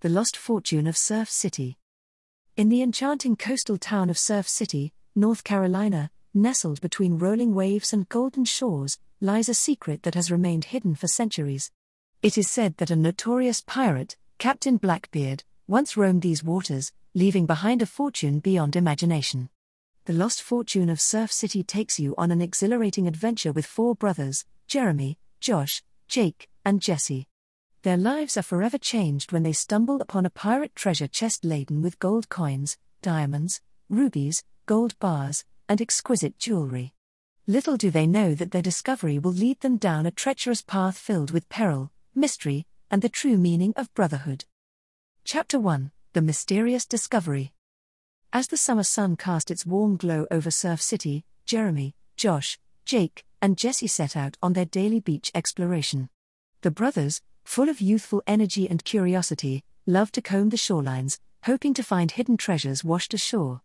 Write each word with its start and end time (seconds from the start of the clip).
The 0.00 0.08
Lost 0.08 0.36
Fortune 0.36 0.86
of 0.86 0.96
Surf 0.96 1.28
City. 1.28 1.76
In 2.56 2.68
the 2.68 2.82
enchanting 2.82 3.34
coastal 3.34 3.76
town 3.76 4.08
of 4.10 4.16
Surf 4.16 4.48
City, 4.48 4.92
North 5.16 5.42
Carolina, 5.42 6.12
nestled 6.32 6.80
between 6.80 7.18
rolling 7.18 7.52
waves 7.52 7.92
and 7.92 8.08
golden 8.08 8.44
shores, 8.44 8.96
lies 9.20 9.48
a 9.48 9.54
secret 9.54 10.04
that 10.04 10.14
has 10.14 10.30
remained 10.30 10.66
hidden 10.66 10.94
for 10.94 11.08
centuries. 11.08 11.72
It 12.22 12.38
is 12.38 12.48
said 12.48 12.76
that 12.76 12.92
a 12.92 12.94
notorious 12.94 13.60
pirate, 13.60 14.16
Captain 14.38 14.76
Blackbeard, 14.76 15.42
once 15.66 15.96
roamed 15.96 16.22
these 16.22 16.44
waters, 16.44 16.92
leaving 17.12 17.46
behind 17.46 17.82
a 17.82 17.86
fortune 17.86 18.38
beyond 18.38 18.76
imagination. 18.76 19.50
The 20.04 20.12
Lost 20.12 20.40
Fortune 20.40 20.90
of 20.90 21.00
Surf 21.00 21.32
City 21.32 21.64
takes 21.64 21.98
you 21.98 22.14
on 22.16 22.30
an 22.30 22.40
exhilarating 22.40 23.08
adventure 23.08 23.50
with 23.50 23.66
four 23.66 23.96
brothers 23.96 24.44
Jeremy, 24.68 25.18
Josh, 25.40 25.82
Jake, 26.06 26.48
and 26.64 26.80
Jesse. 26.80 27.26
Their 27.82 27.96
lives 27.96 28.36
are 28.36 28.42
forever 28.42 28.76
changed 28.76 29.30
when 29.30 29.44
they 29.44 29.52
stumble 29.52 30.00
upon 30.00 30.26
a 30.26 30.30
pirate 30.30 30.74
treasure 30.74 31.06
chest 31.06 31.44
laden 31.44 31.80
with 31.80 32.00
gold 32.00 32.28
coins, 32.28 32.76
diamonds, 33.02 33.60
rubies, 33.88 34.42
gold 34.66 34.98
bars, 34.98 35.44
and 35.68 35.80
exquisite 35.80 36.38
jewelry. 36.38 36.94
Little 37.46 37.76
do 37.76 37.90
they 37.90 38.06
know 38.06 38.34
that 38.34 38.50
their 38.50 38.62
discovery 38.62 39.18
will 39.18 39.32
lead 39.32 39.60
them 39.60 39.76
down 39.76 40.06
a 40.06 40.10
treacherous 40.10 40.60
path 40.60 40.98
filled 40.98 41.30
with 41.30 41.48
peril, 41.48 41.92
mystery, 42.14 42.66
and 42.90 43.00
the 43.00 43.08
true 43.08 43.38
meaning 43.38 43.72
of 43.76 43.94
brotherhood. 43.94 44.44
Chapter 45.24 45.60
1 45.60 45.92
The 46.14 46.22
Mysterious 46.22 46.84
Discovery. 46.84 47.52
As 48.32 48.48
the 48.48 48.56
summer 48.56 48.82
sun 48.82 49.16
cast 49.16 49.50
its 49.50 49.64
warm 49.64 49.96
glow 49.96 50.26
over 50.30 50.50
Surf 50.50 50.82
City, 50.82 51.24
Jeremy, 51.46 51.94
Josh, 52.16 52.58
Jake, 52.84 53.24
and 53.40 53.56
Jesse 53.56 53.86
set 53.86 54.16
out 54.16 54.36
on 54.42 54.54
their 54.54 54.64
daily 54.64 55.00
beach 55.00 55.30
exploration. 55.34 56.10
The 56.62 56.70
brothers, 56.72 57.22
full 57.48 57.70
of 57.70 57.80
youthful 57.80 58.22
energy 58.26 58.68
and 58.68 58.84
curiosity, 58.84 59.64
loved 59.86 60.12
to 60.12 60.20
comb 60.20 60.50
the 60.50 60.56
shorelines, 60.56 61.18
hoping 61.44 61.72
to 61.72 61.82
find 61.82 62.10
hidden 62.10 62.36
treasures 62.36 62.84
washed 62.84 63.14
ashore. 63.14 63.62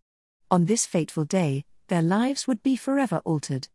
On 0.50 0.66
this 0.66 0.86
fateful 0.86 1.26
day, 1.26 1.66
their 1.90 2.02
lives 2.02 2.48
would 2.48 2.64
be 2.64 2.78
forever 2.78 3.22
altered. 3.26 3.68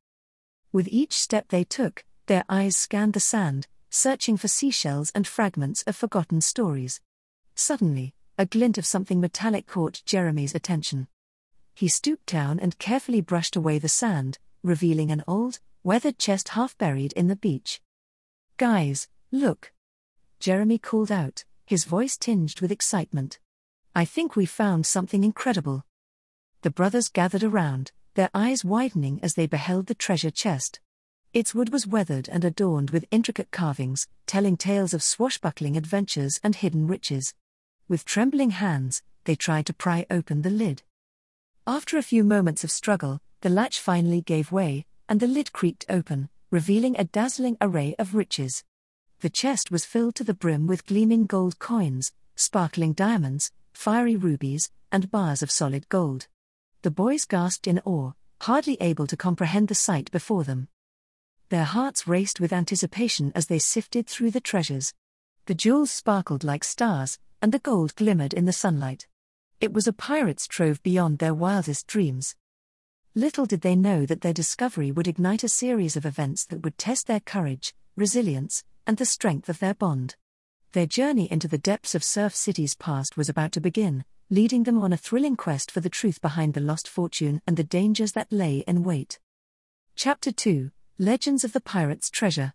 With 0.72 0.88
each 0.88 1.12
step 1.12 1.48
they 1.48 1.62
took, 1.62 2.06
their 2.24 2.42
eyes 2.48 2.74
scanned 2.74 3.12
the 3.12 3.20
sand, 3.20 3.66
searching 3.90 4.38
for 4.38 4.48
seashells 4.48 5.12
and 5.14 5.26
fragments 5.26 5.82
of 5.82 5.94
forgotten 5.94 6.40
stories. 6.40 7.02
Suddenly, 7.54 8.14
a 8.38 8.46
glint 8.46 8.78
of 8.78 8.86
something 8.86 9.20
metallic 9.20 9.66
caught 9.66 10.02
Jeremy's 10.06 10.54
attention. 10.54 11.06
He 11.74 11.86
stooped 11.86 12.24
down 12.24 12.58
and 12.58 12.78
carefully 12.78 13.20
brushed 13.20 13.56
away 13.56 13.78
the 13.78 13.90
sand, 13.90 14.38
revealing 14.62 15.10
an 15.10 15.22
old, 15.28 15.60
weathered 15.84 16.18
chest 16.18 16.48
half 16.56 16.78
buried 16.78 17.12
in 17.12 17.28
the 17.28 17.36
beach. 17.36 17.82
Guys, 18.56 19.06
look! 19.30 19.70
Jeremy 20.40 20.78
called 20.78 21.10
out, 21.10 21.44
his 21.66 21.84
voice 21.84 22.16
tinged 22.16 22.60
with 22.60 22.72
excitement. 22.72 23.38
I 23.94 24.04
think 24.04 24.36
we 24.36 24.46
found 24.46 24.86
something 24.86 25.24
incredible. 25.24 25.84
The 26.62 26.70
brothers 26.70 27.08
gathered 27.08 27.42
around, 27.42 27.92
their 28.14 28.30
eyes 28.34 28.64
widening 28.64 29.20
as 29.22 29.34
they 29.34 29.46
beheld 29.46 29.86
the 29.86 29.94
treasure 29.94 30.30
chest. 30.30 30.80
Its 31.32 31.54
wood 31.54 31.70
was 31.70 31.86
weathered 31.86 32.28
and 32.28 32.44
adorned 32.44 32.90
with 32.90 33.04
intricate 33.10 33.50
carvings, 33.50 34.08
telling 34.26 34.56
tales 34.56 34.94
of 34.94 35.02
swashbuckling 35.02 35.76
adventures 35.76 36.40
and 36.42 36.56
hidden 36.56 36.86
riches. 36.86 37.34
With 37.86 38.04
trembling 38.04 38.50
hands, 38.50 39.02
they 39.24 39.34
tried 39.34 39.66
to 39.66 39.74
pry 39.74 40.06
open 40.10 40.42
the 40.42 40.50
lid. 40.50 40.82
After 41.66 41.98
a 41.98 42.02
few 42.02 42.24
moments 42.24 42.64
of 42.64 42.70
struggle, 42.70 43.20
the 43.42 43.50
latch 43.50 43.78
finally 43.78 44.22
gave 44.22 44.50
way, 44.50 44.86
and 45.08 45.20
the 45.20 45.26
lid 45.26 45.52
creaked 45.52 45.84
open, 45.88 46.28
revealing 46.50 46.96
a 46.96 47.04
dazzling 47.04 47.56
array 47.60 47.94
of 47.98 48.14
riches. 48.14 48.64
The 49.20 49.30
chest 49.30 49.72
was 49.72 49.84
filled 49.84 50.14
to 50.16 50.24
the 50.24 50.32
brim 50.32 50.68
with 50.68 50.86
gleaming 50.86 51.26
gold 51.26 51.58
coins, 51.58 52.12
sparkling 52.36 52.92
diamonds, 52.92 53.50
fiery 53.72 54.14
rubies, 54.14 54.70
and 54.92 55.10
bars 55.10 55.42
of 55.42 55.50
solid 55.50 55.88
gold. 55.88 56.28
The 56.82 56.92
boys 56.92 57.24
gasped 57.24 57.66
in 57.66 57.80
awe, 57.84 58.12
hardly 58.42 58.76
able 58.80 59.08
to 59.08 59.16
comprehend 59.16 59.66
the 59.66 59.74
sight 59.74 60.08
before 60.12 60.44
them. 60.44 60.68
Their 61.48 61.64
hearts 61.64 62.06
raced 62.06 62.38
with 62.38 62.52
anticipation 62.52 63.32
as 63.34 63.46
they 63.46 63.58
sifted 63.58 64.06
through 64.06 64.30
the 64.30 64.40
treasures. 64.40 64.94
The 65.46 65.54
jewels 65.54 65.90
sparkled 65.90 66.44
like 66.44 66.62
stars, 66.62 67.18
and 67.42 67.50
the 67.50 67.58
gold 67.58 67.96
glimmered 67.96 68.32
in 68.32 68.44
the 68.44 68.52
sunlight. 68.52 69.08
It 69.60 69.72
was 69.72 69.88
a 69.88 69.92
pirate's 69.92 70.46
trove 70.46 70.80
beyond 70.84 71.18
their 71.18 71.34
wildest 71.34 71.88
dreams. 71.88 72.36
Little 73.16 73.46
did 73.46 73.62
they 73.62 73.74
know 73.74 74.06
that 74.06 74.20
their 74.20 74.32
discovery 74.32 74.92
would 74.92 75.08
ignite 75.08 75.42
a 75.42 75.48
series 75.48 75.96
of 75.96 76.06
events 76.06 76.46
that 76.46 76.62
would 76.62 76.78
test 76.78 77.08
their 77.08 77.18
courage, 77.18 77.74
resilience, 77.96 78.62
and 78.88 78.96
the 78.96 79.06
strength 79.06 79.48
of 79.50 79.60
their 79.60 79.74
bond. 79.74 80.16
Their 80.72 80.86
journey 80.86 81.30
into 81.30 81.46
the 81.46 81.58
depths 81.58 81.94
of 81.94 82.02
Surf 82.02 82.34
City's 82.34 82.74
past 82.74 83.18
was 83.18 83.28
about 83.28 83.52
to 83.52 83.60
begin, 83.60 84.04
leading 84.30 84.64
them 84.64 84.82
on 84.82 84.94
a 84.94 84.96
thrilling 84.96 85.36
quest 85.36 85.70
for 85.70 85.80
the 85.80 85.90
truth 85.90 86.22
behind 86.22 86.54
the 86.54 86.60
lost 86.60 86.88
fortune 86.88 87.42
and 87.46 87.56
the 87.56 87.64
dangers 87.64 88.12
that 88.12 88.32
lay 88.32 88.64
in 88.66 88.82
wait. 88.82 89.20
Chapter 89.94 90.32
2 90.32 90.70
Legends 90.98 91.44
of 91.44 91.52
the 91.52 91.60
Pirate's 91.60 92.10
Treasure. 92.10 92.54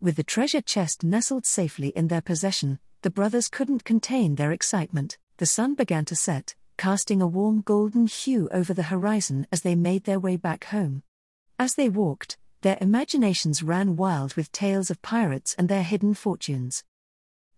With 0.00 0.16
the 0.16 0.24
treasure 0.24 0.60
chest 0.60 1.02
nestled 1.04 1.46
safely 1.46 1.88
in 1.88 2.08
their 2.08 2.20
possession, 2.20 2.80
the 3.02 3.10
brothers 3.10 3.48
couldn't 3.48 3.84
contain 3.84 4.34
their 4.34 4.52
excitement. 4.52 5.18
The 5.38 5.46
sun 5.46 5.74
began 5.74 6.04
to 6.06 6.16
set, 6.16 6.56
casting 6.76 7.22
a 7.22 7.26
warm 7.26 7.60
golden 7.60 8.08
hue 8.08 8.48
over 8.50 8.74
the 8.74 8.84
horizon 8.84 9.46
as 9.52 9.62
they 9.62 9.76
made 9.76 10.04
their 10.04 10.18
way 10.18 10.36
back 10.36 10.64
home. 10.64 11.04
As 11.58 11.76
they 11.76 11.88
walked, 11.88 12.38
their 12.64 12.78
imaginations 12.80 13.62
ran 13.62 13.94
wild 13.94 14.32
with 14.36 14.50
tales 14.50 14.90
of 14.90 15.02
pirates 15.02 15.54
and 15.58 15.68
their 15.68 15.82
hidden 15.82 16.14
fortunes. 16.14 16.82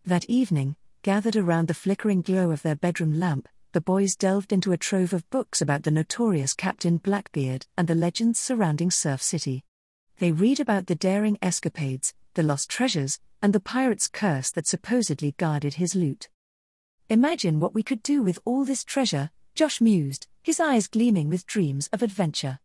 That 0.04 0.24
evening, 0.24 0.74
gathered 1.02 1.36
around 1.36 1.68
the 1.68 1.74
flickering 1.74 2.22
glow 2.22 2.50
of 2.50 2.62
their 2.62 2.74
bedroom 2.74 3.20
lamp, 3.20 3.48
the 3.70 3.80
boys 3.80 4.16
delved 4.16 4.52
into 4.52 4.72
a 4.72 4.76
trove 4.76 5.12
of 5.12 5.30
books 5.30 5.62
about 5.62 5.84
the 5.84 5.92
notorious 5.92 6.54
Captain 6.54 6.96
Blackbeard 6.96 7.66
and 7.78 7.86
the 7.86 7.94
legends 7.94 8.40
surrounding 8.40 8.90
Surf 8.90 9.22
City. 9.22 9.62
They 10.18 10.32
read 10.32 10.58
about 10.58 10.88
the 10.88 10.96
daring 10.96 11.38
escapades, 11.40 12.12
the 12.34 12.42
lost 12.42 12.68
treasures, 12.68 13.20
and 13.40 13.52
the 13.52 13.60
pirate's 13.60 14.08
curse 14.08 14.50
that 14.50 14.66
supposedly 14.66 15.36
guarded 15.38 15.74
his 15.74 15.94
loot. 15.94 16.28
Imagine 17.08 17.60
what 17.60 17.74
we 17.74 17.84
could 17.84 18.02
do 18.02 18.24
with 18.24 18.40
all 18.44 18.64
this 18.64 18.82
treasure, 18.82 19.30
Josh 19.54 19.80
mused, 19.80 20.26
his 20.42 20.58
eyes 20.58 20.88
gleaming 20.88 21.28
with 21.28 21.46
dreams 21.46 21.88
of 21.92 22.02
adventure. 22.02 22.58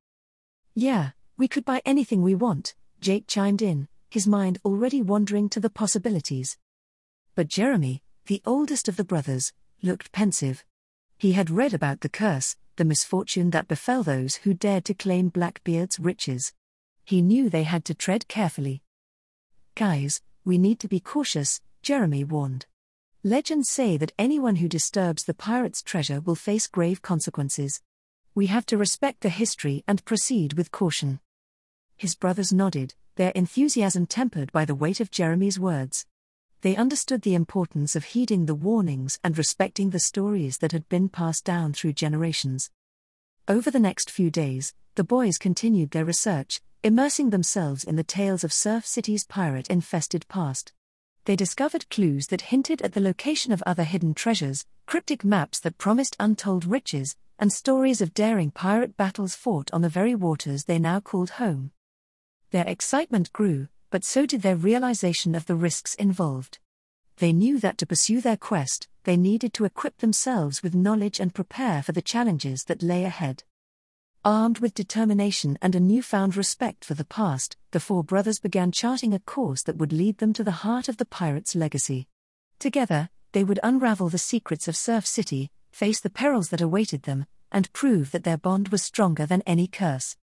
Yeah, 0.74 1.12
we 1.42 1.48
could 1.48 1.66
buy 1.66 1.82
anything 1.86 2.22
we 2.22 2.36
want, 2.36 2.76
Jake 3.00 3.26
chimed 3.26 3.64
in, 3.64 3.88
his 4.12 4.28
mind 4.28 4.60
already 4.64 5.02
wandering 5.02 5.50
to 5.50 5.60
the 5.60 5.72
possibilities. 5.72 6.56
But 7.34 7.48
Jeremy, 7.48 8.04
the 8.28 8.44
oldest 8.46 8.88
of 8.88 8.96
the 8.96 9.04
brothers, 9.04 9.52
looked 9.82 10.12
pensive. 10.12 10.64
He 11.18 11.32
had 11.32 11.50
read 11.50 11.74
about 11.74 12.02
the 12.02 12.10
curse, 12.10 12.58
the 12.76 12.86
misfortune 12.86 13.50
that 13.50 13.68
befell 13.68 14.04
those 14.04 14.36
who 14.36 14.54
dared 14.54 14.86
to 14.86 14.94
claim 14.94 15.30
Blackbeard's 15.30 16.00
riches. 16.00 16.54
He 17.06 17.24
knew 17.24 17.50
they 17.50 17.64
had 17.64 17.86
to 17.86 17.96
tread 17.96 18.28
carefully. 18.28 18.84
Guys, 19.74 20.22
we 20.46 20.60
need 20.60 20.80
to 20.82 20.88
be 20.88 21.00
cautious, 21.00 21.60
Jeremy 21.82 22.24
warned. 22.24 22.68
Legends 23.24 23.68
say 23.68 23.98
that 23.98 24.14
anyone 24.20 24.58
who 24.58 24.68
disturbs 24.68 25.24
the 25.24 25.34
pirate's 25.34 25.82
treasure 25.82 26.22
will 26.22 26.36
face 26.36 26.68
grave 26.68 27.02
consequences. 27.02 27.82
We 28.36 28.46
have 28.46 28.68
to 28.68 28.78
respect 28.78 29.22
the 29.22 29.30
history 29.30 29.84
and 29.88 30.06
proceed 30.06 30.54
with 30.54 30.70
caution. 30.70 31.20
His 32.02 32.16
brothers 32.16 32.52
nodded, 32.52 32.96
their 33.16 33.30
enthusiasm 33.36 34.08
tempered 34.08 34.52
by 34.52 34.66
the 34.66 34.74
weight 34.74 35.00
of 35.00 35.12
Jeremy's 35.12 35.60
words. 35.60 36.08
They 36.62 36.76
understood 36.76 37.22
the 37.22 37.36
importance 37.36 37.96
of 37.96 38.06
heeding 38.06 38.48
the 38.48 38.56
warnings 38.56 39.20
and 39.24 39.38
respecting 39.38 39.92
the 39.92 40.00
stories 40.00 40.58
that 40.58 40.72
had 40.72 40.90
been 40.90 41.10
passed 41.10 41.46
down 41.46 41.74
through 41.74 41.94
generations. 41.94 42.72
Over 43.48 43.70
the 43.70 43.80
next 43.80 44.10
few 44.10 44.32
days, 44.32 44.74
the 44.96 45.04
boys 45.04 45.38
continued 45.38 45.92
their 45.92 46.04
research, 46.04 46.60
immersing 46.82 47.30
themselves 47.30 47.84
in 47.84 47.98
the 47.98 48.04
tales 48.04 48.44
of 48.44 48.52
Surf 48.52 48.84
City's 48.84 49.24
pirate 49.24 49.68
infested 49.68 50.28
past. 50.28 50.74
They 51.26 51.36
discovered 51.36 51.88
clues 51.92 52.30
that 52.30 52.50
hinted 52.50 52.82
at 52.82 52.94
the 52.94 53.00
location 53.00 53.54
of 53.54 53.62
other 53.68 53.84
hidden 53.84 54.16
treasures, 54.16 54.66
cryptic 54.88 55.24
maps 55.24 55.60
that 55.60 55.78
promised 55.78 56.16
untold 56.20 56.66
riches, 56.66 57.16
and 57.38 57.54
stories 57.54 58.02
of 58.02 58.16
daring 58.16 58.50
pirate 58.50 58.98
battles 58.98 59.36
fought 59.36 59.70
on 59.72 59.84
the 59.84 59.88
very 59.88 60.16
waters 60.16 60.64
they 60.64 60.80
now 60.80 61.00
called 61.00 61.38
home. 61.38 61.70
Their 62.52 62.68
excitement 62.68 63.34
grew, 63.34 63.70
but 63.90 64.04
so 64.04 64.26
did 64.26 64.42
their 64.42 64.56
realization 64.56 65.36
of 65.36 65.46
the 65.46 65.56
risks 65.56 65.96
involved. 65.96 66.60
They 67.18 67.34
knew 67.34 67.60
that 67.60 67.78
to 67.80 67.86
pursue 67.86 68.22
their 68.22 68.38
quest, 68.38 68.88
they 69.04 69.18
needed 69.18 69.54
to 69.56 69.66
equip 69.66 69.98
themselves 69.98 70.62
with 70.62 70.76
knowledge 70.76 71.20
and 71.20 71.34
prepare 71.34 71.82
for 71.82 71.92
the 71.92 72.02
challenges 72.02 72.66
that 72.66 72.84
lay 72.84 73.06
ahead. 73.06 73.44
Armed 74.24 74.60
with 74.60 74.74
determination 74.74 75.58
and 75.62 75.76
a 75.76 75.80
newfound 75.80 76.36
respect 76.36 76.86
for 76.86 76.94
the 76.94 77.06
past, 77.06 77.58
the 77.72 77.80
four 77.80 78.04
brothers 78.04 78.40
began 78.40 78.72
charting 78.72 79.14
a 79.14 79.20
course 79.20 79.64
that 79.64 79.78
would 79.78 79.92
lead 79.94 80.20
them 80.20 80.34
to 80.34 80.44
the 80.44 80.52
heart 80.52 80.88
of 80.88 80.98
the 80.98 81.06
pirates' 81.06 81.56
legacy. 81.56 82.08
Together, 82.60 83.10
they 83.32 83.44
would 83.44 83.60
unravel 83.64 84.10
the 84.10 84.18
secrets 84.18 84.68
of 84.68 84.76
Surf 84.76 85.08
City, 85.08 85.50
face 85.72 86.00
the 86.00 86.10
perils 86.10 86.50
that 86.50 86.62
awaited 86.62 87.04
them, 87.04 87.26
and 87.52 87.74
prove 87.74 88.12
that 88.12 88.24
their 88.24 88.38
bond 88.38 88.70
was 88.70 88.84
stronger 88.84 89.26
than 89.26 89.42
any 89.44 89.68
curse. 89.68 90.18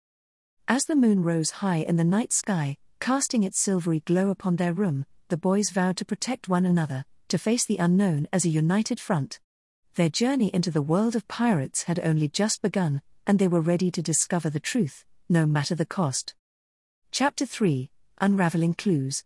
As 0.67 0.87
the 0.87 0.97
moon 0.97 1.23
rose 1.23 1.51
high 1.51 1.85
in 1.87 1.97
the 1.97 2.05
night 2.05 2.33
sky, 2.33 2.79
casting 2.99 3.43
its 3.43 3.61
silvery 3.61 4.01
glow 4.01 4.31
upon 4.31 4.57
their 4.57 4.73
room, 4.73 5.05
the 5.29 5.37
boys 5.37 5.69
vowed 5.69 5.99
to 5.99 6.07
protect 6.07 6.49
one 6.49 6.65
another, 6.65 7.05
to 7.29 7.37
face 7.37 7.67
the 7.67 7.77
unknown 7.77 8.27
as 8.33 8.47
a 8.47 8.49
united 8.49 8.99
front. 8.99 9.41
Their 9.97 10.09
journey 10.09 10.51
into 10.55 10.71
the 10.71 10.81
world 10.81 11.15
of 11.17 11.29
pirates 11.29 11.83
had 11.83 12.01
only 12.01 12.29
just 12.29 12.63
begun, 12.63 13.03
and 13.27 13.39
they 13.39 13.47
were 13.47 13.61
ready 13.61 13.91
to 13.91 14.01
discover 14.01 14.49
the 14.49 14.59
truth, 14.59 15.05
no 15.29 15.45
matter 15.45 15.75
the 15.75 15.85
cost. 15.85 16.35
Chapter 17.11 17.45
3 17.45 17.91
Unraveling 18.23 18.73
Clues 18.73 19.23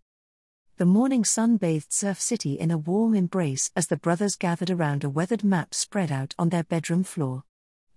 The 0.76 0.86
morning 0.86 1.24
sun 1.24 1.56
bathed 1.56 1.92
Surf 1.92 2.20
City 2.20 2.54
in 2.54 2.72
a 2.72 2.78
warm 2.78 3.14
embrace 3.14 3.70
as 3.76 3.86
the 3.86 3.96
brothers 3.96 4.34
gathered 4.34 4.70
around 4.70 5.04
a 5.04 5.10
weathered 5.10 5.44
map 5.44 5.72
spread 5.72 6.10
out 6.10 6.34
on 6.36 6.48
their 6.48 6.64
bedroom 6.64 7.04
floor. 7.04 7.44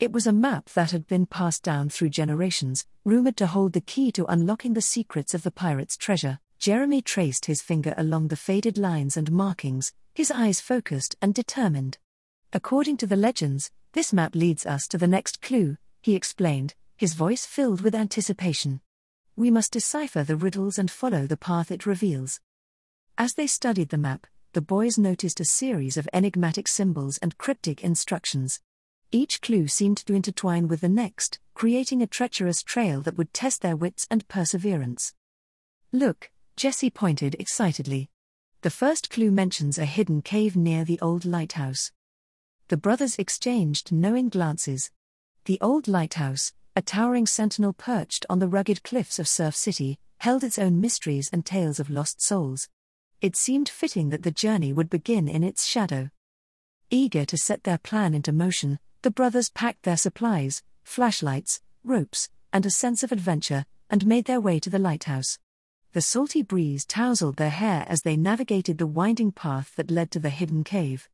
It 0.01 0.12
was 0.12 0.25
a 0.25 0.33
map 0.33 0.68
that 0.71 0.89
had 0.89 1.06
been 1.06 1.27
passed 1.27 1.62
down 1.62 1.89
through 1.89 2.09
generations, 2.09 2.88
rumored 3.06 3.38
to 3.38 3.45
hold 3.45 3.74
the 3.74 3.81
key 3.81 4.12
to 4.13 4.25
unlocking 4.25 4.74
the 4.74 4.81
secrets 4.81 5.36
of 5.36 5.44
the 5.44 5.51
pirate's 5.51 5.95
treasure. 5.95 6.39
Jeremy 6.57 7.03
traced 7.03 7.45
his 7.45 7.62
finger 7.62 7.94
along 7.95 8.30
the 8.30 8.36
faded 8.36 8.80
lines 8.80 9.15
and 9.15 9.31
markings, 9.31 9.94
his 10.15 10.31
eyes 10.31 10.59
focused 10.59 11.15
and 11.21 11.36
determined. 11.36 12.00
According 12.51 12.98
to 12.98 13.06
the 13.06 13.15
legends, 13.15 13.69
this 13.92 14.12
map 14.12 14.33
leads 14.33 14.65
us 14.65 14.88
to 14.88 14.98
the 14.98 15.06
next 15.06 15.39
clue, 15.39 15.77
he 16.01 16.15
explained, 16.15 16.74
his 16.98 17.13
voice 17.13 17.45
filled 17.45 17.81
with 17.81 17.94
anticipation. 17.94 18.81
We 19.36 19.51
must 19.51 19.71
decipher 19.71 20.24
the 20.24 20.36
riddles 20.36 20.80
and 20.80 20.89
follow 20.89 21.27
the 21.27 21.38
path 21.38 21.69
it 21.69 21.86
reveals. 21.86 22.39
As 23.19 23.36
they 23.36 23.45
studied 23.45 23.89
the 23.89 24.00
map, 24.00 24.25
the 24.53 24.63
boys 24.63 24.98
noticed 24.98 25.39
a 25.39 25.45
series 25.45 25.95
of 25.95 26.09
enigmatic 26.12 26.68
symbols 26.68 27.19
and 27.19 27.38
cryptic 27.38 27.83
instructions. 27.83 28.62
Each 29.13 29.41
clue 29.41 29.67
seemed 29.67 29.97
to 29.97 30.13
intertwine 30.13 30.69
with 30.69 30.81
the 30.81 30.89
next, 30.89 31.39
creating 31.53 32.01
a 32.01 32.07
treacherous 32.07 32.63
trail 32.63 33.01
that 33.01 33.17
would 33.17 33.33
test 33.33 33.61
their 33.61 33.75
wits 33.75 34.07
and 34.09 34.25
perseverance. 34.29 35.13
Look, 35.91 36.31
Jesse 36.55 36.89
pointed 36.89 37.35
excitedly. 37.37 38.09
The 38.61 38.69
first 38.69 39.09
clue 39.09 39.29
mentions 39.29 39.77
a 39.77 39.85
hidden 39.85 40.21
cave 40.21 40.55
near 40.55 40.85
the 40.85 40.99
old 41.01 41.25
lighthouse. 41.25 41.91
The 42.69 42.77
brothers 42.77 43.17
exchanged 43.17 43.91
knowing 43.91 44.29
glances. 44.29 44.91
The 45.43 45.59
old 45.59 45.89
lighthouse, 45.89 46.53
a 46.73 46.81
towering 46.81 47.27
sentinel 47.27 47.73
perched 47.73 48.25
on 48.29 48.39
the 48.39 48.47
rugged 48.47 48.81
cliffs 48.81 49.19
of 49.19 49.27
Surf 49.27 49.55
City, 49.55 49.99
held 50.19 50.41
its 50.41 50.57
own 50.57 50.79
mysteries 50.79 51.29
and 51.33 51.45
tales 51.45 51.81
of 51.81 51.89
lost 51.89 52.21
souls. 52.21 52.69
It 53.19 53.35
seemed 53.35 53.67
fitting 53.67 54.09
that 54.11 54.23
the 54.23 54.31
journey 54.31 54.71
would 54.71 54.89
begin 54.89 55.27
in 55.27 55.43
its 55.43 55.65
shadow. 55.65 56.11
Eager 56.89 57.25
to 57.25 57.37
set 57.37 57.63
their 57.63 57.77
plan 57.77 58.13
into 58.13 58.31
motion, 58.31 58.79
the 59.01 59.12
brothers 59.12 59.50
packed 59.50 59.83
their 59.83 59.98
supplies, 59.98 60.63
flashlights, 60.83 61.62
ropes, 61.83 62.30
and 62.53 62.65
a 62.65 62.69
sense 62.69 63.03
of 63.03 63.12
adventure, 63.12 63.65
and 63.89 64.06
made 64.06 64.25
their 64.25 64.42
way 64.42 64.59
to 64.59 64.69
the 64.69 64.80
lighthouse. 64.80 65.39
The 65.94 66.01
salty 66.01 66.42
breeze 66.42 66.86
tousled 66.86 67.36
their 67.36 67.50
hair 67.50 67.86
as 67.89 68.03
they 68.03 68.15
navigated 68.15 68.77
the 68.77 68.88
winding 68.88 69.31
path 69.31 69.75
that 69.75 69.92
led 69.92 70.12
to 70.12 70.19
the 70.19 70.30
hidden 70.30 70.63
cave. 70.63 71.09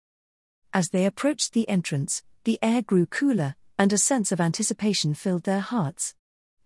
As 0.73 0.89
they 0.89 1.05
approached 1.05 1.53
the 1.53 1.67
entrance, 1.67 2.23
the 2.43 2.59
air 2.61 2.81
grew 2.81 3.05
cooler, 3.05 3.55
and 3.79 3.91
a 3.91 3.97
sense 3.97 4.31
of 4.31 4.41
anticipation 4.41 5.13
filled 5.13 5.43
their 5.43 5.59
hearts. 5.59 6.13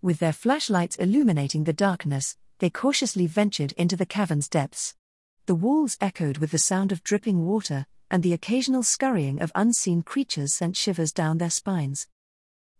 With 0.02 0.20
their 0.20 0.34
flashlights 0.34 0.96
illuminating 0.96 1.64
the 1.64 1.74
darkness, 1.74 2.36
they 2.60 2.70
cautiously 2.70 3.28
ventured 3.28 3.72
into 3.74 3.96
the 3.96 4.06
cavern's 4.06 4.50
depths. 4.50 4.96
The 5.46 5.56
walls 5.56 5.98
echoed 6.02 6.38
with 6.38 6.52
the 6.52 6.58
sound 6.58 6.92
of 6.92 7.04
dripping 7.04 7.46
water, 7.46 7.86
and 8.12 8.22
the 8.22 8.34
occasional 8.34 8.84
scurrying 8.84 9.42
of 9.42 9.54
unseen 9.56 10.04
creatures 10.04 10.54
sent 10.54 10.76
shivers 10.76 11.14
down 11.14 11.38
their 11.38 11.50
spines. 11.50 12.08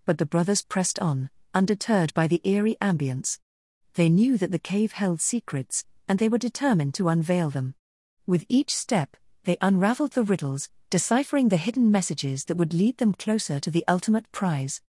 But 0.06 0.18
the 0.18 0.26
brothers 0.26 0.62
pressed 0.62 1.00
on, 1.00 1.30
undeterred 1.54 2.14
by 2.14 2.28
the 2.28 2.42
eerie 2.44 2.76
ambience. 2.82 3.40
They 3.94 4.10
knew 4.10 4.38
that 4.38 4.52
the 4.52 4.60
cave 4.60 4.92
held 4.92 5.22
secrets, 5.22 5.86
and 6.08 6.20
they 6.20 6.28
were 6.28 6.38
determined 6.38 6.94
to 6.96 7.08
unveil 7.08 7.50
them. 7.50 7.76
With 8.28 8.46
each 8.50 8.76
step, 8.76 9.16
they 9.46 9.58
unraveled 9.62 10.12
the 10.12 10.24
riddles, 10.24 10.70
deciphering 10.90 11.48
the 11.48 11.58
hidden 11.58 11.90
messages 11.90 12.46
that 12.46 12.58
would 12.58 12.74
lead 12.74 12.98
them 12.98 13.14
closer 13.14 13.60
to 13.62 13.72
the 13.72 13.86
ultimate 13.88 14.30
prize. 14.34 14.82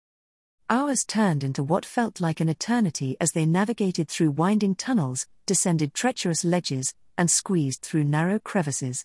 Hours 0.70 1.04
turned 1.04 1.44
into 1.44 1.62
what 1.62 1.84
felt 1.84 2.20
like 2.20 2.40
an 2.40 2.48
eternity 2.48 3.16
as 3.20 3.32
they 3.32 3.44
navigated 3.44 4.08
through 4.08 4.30
winding 4.30 4.74
tunnels, 4.74 5.26
descended 5.44 5.92
treacherous 5.92 6.44
ledges, 6.44 6.94
and 7.18 7.30
squeezed 7.30 7.82
through 7.82 8.04
narrow 8.04 8.38
crevices. 8.38 9.04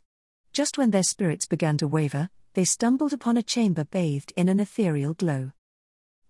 Just 0.56 0.78
when 0.78 0.92
their 0.92 1.04
spirits 1.04 1.46
began 1.46 1.78
to 1.80 1.86
waver, 1.86 2.30
they 2.54 2.64
stumbled 2.64 3.12
upon 3.12 3.36
a 3.36 3.44
chamber 3.44 3.84
bathed 3.84 4.32
in 4.38 4.48
an 4.48 4.62
ethereal 4.62 5.14
glow. 5.14 5.52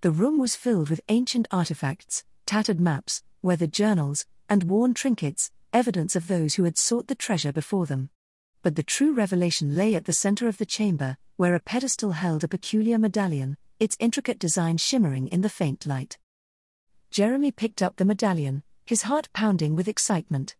The 0.01 0.10
room 0.10 0.39
was 0.39 0.56
filled 0.56 0.89
with 0.89 1.00
ancient 1.10 1.48
artifacts, 1.51 2.24
tattered 2.48 2.80
maps, 2.80 3.22
weathered 3.44 3.72
journals, 3.72 4.25
and 4.50 4.63
worn 4.63 4.95
trinkets, 4.95 5.51
evidence 5.72 6.16
of 6.16 6.27
those 6.27 6.56
who 6.56 6.63
had 6.63 6.75
sought 6.75 7.06
the 7.06 7.13
treasure 7.13 7.51
before 7.51 7.86
them. 7.86 8.10
But 8.63 8.75
the 8.75 8.81
true 8.81 9.13
revelation 9.13 9.75
lay 9.75 9.94
at 9.94 10.06
the 10.06 10.12
center 10.12 10.48
of 10.48 10.57
the 10.57 10.66
chamber, 10.66 11.18
where 11.36 11.54
a 11.54 11.60
pedestal 11.60 12.13
held 12.13 12.44
a 12.44 12.48
peculiar 12.48 12.98
medallion, 12.98 13.57
its 13.80 13.95
intricate 14.00 14.39
design 14.39 14.78
shimmering 14.78 15.28
in 15.28 15.42
the 15.42 15.50
faint 15.50 15.86
light. 15.86 16.18
Jeremy 17.12 17.51
picked 17.51 17.83
up 17.83 17.98
the 17.98 18.06
medallion, 18.06 18.63
his 18.88 19.04
heart 19.04 19.30
pounding 19.33 19.75
with 19.75 19.88
excitement. 19.88 20.56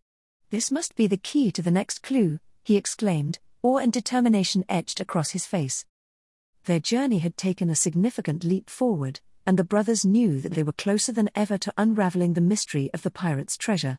This 0.50 0.70
must 0.70 0.94
be 0.94 1.08
the 1.08 1.16
key 1.16 1.50
to 1.50 1.62
the 1.62 1.72
next 1.72 2.04
clue, 2.04 2.38
he 2.62 2.76
exclaimed, 2.76 3.40
awe 3.62 3.78
and 3.78 3.92
determination 3.92 4.64
etched 4.68 5.00
across 5.00 5.30
his 5.30 5.46
face. 5.46 5.84
Their 6.64 6.80
journey 6.80 7.18
had 7.18 7.36
taken 7.36 7.70
a 7.70 7.76
significant 7.76 8.44
leap 8.44 8.68
forward, 8.68 9.20
and 9.46 9.58
the 9.58 9.64
brothers 9.64 10.04
knew 10.04 10.40
that 10.40 10.54
they 10.54 10.62
were 10.62 10.72
closer 10.72 11.12
than 11.12 11.30
ever 11.34 11.56
to 11.58 11.72
unraveling 11.76 12.34
the 12.34 12.40
mystery 12.40 12.90
of 12.92 13.02
the 13.02 13.10
pirate's 13.10 13.56
treasure. 13.56 13.98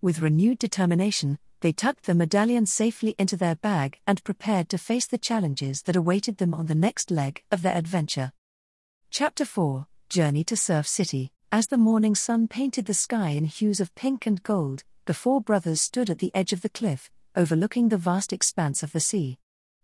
With 0.00 0.20
renewed 0.20 0.58
determination, 0.58 1.38
they 1.60 1.72
tucked 1.72 2.04
the 2.04 2.14
medallion 2.14 2.66
safely 2.66 3.14
into 3.18 3.36
their 3.36 3.56
bag 3.56 3.98
and 4.06 4.24
prepared 4.24 4.68
to 4.70 4.78
face 4.78 5.06
the 5.06 5.18
challenges 5.18 5.82
that 5.82 5.96
awaited 5.96 6.38
them 6.38 6.54
on 6.54 6.66
the 6.66 6.74
next 6.74 7.10
leg 7.10 7.42
of 7.50 7.62
their 7.62 7.76
adventure. 7.76 8.32
Chapter 9.10 9.44
4 9.44 9.86
Journey 10.08 10.44
to 10.44 10.56
Surf 10.56 10.86
City 10.86 11.32
As 11.50 11.66
the 11.66 11.78
morning 11.78 12.14
sun 12.14 12.48
painted 12.48 12.86
the 12.86 12.94
sky 12.94 13.30
in 13.30 13.44
hues 13.44 13.80
of 13.80 13.94
pink 13.94 14.26
and 14.26 14.42
gold, 14.42 14.84
the 15.06 15.14
four 15.14 15.40
brothers 15.40 15.80
stood 15.80 16.10
at 16.10 16.18
the 16.18 16.30
edge 16.34 16.52
of 16.52 16.62
the 16.62 16.68
cliff, 16.68 17.10
overlooking 17.36 17.88
the 17.88 17.98
vast 17.98 18.32
expanse 18.32 18.82
of 18.82 18.92
the 18.92 19.00
sea. 19.00 19.38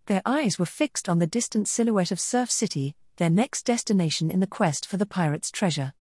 Their 0.06 0.22
eyes 0.24 0.58
were 0.58 0.66
fixed 0.66 1.08
on 1.08 1.18
the 1.18 1.26
distant 1.26 1.68
silhouette 1.68 2.10
of 2.10 2.18
Surf 2.18 2.50
City, 2.50 2.96
their 3.16 3.30
next 3.30 3.64
destination 3.64 4.30
in 4.30 4.40
the 4.40 4.46
quest 4.46 4.86
for 4.86 4.96
the 4.96 5.06
pirate's 5.06 5.50
treasure. 5.50 5.92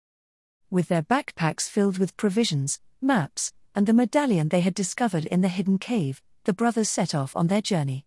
With 0.70 0.88
their 0.88 1.02
backpacks 1.02 1.68
filled 1.68 1.98
with 1.98 2.16
provisions, 2.16 2.80
maps, 3.00 3.52
and 3.74 3.86
the 3.86 3.92
medallion 3.92 4.48
they 4.48 4.60
had 4.60 4.74
discovered 4.74 5.26
in 5.26 5.40
the 5.40 5.48
hidden 5.48 5.78
cave, 5.78 6.22
the 6.44 6.52
brothers 6.52 6.88
set 6.88 7.14
off 7.14 7.36
on 7.36 7.48
their 7.48 7.60
journey. 7.60 8.06